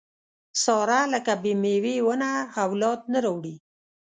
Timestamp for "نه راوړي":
3.11-3.55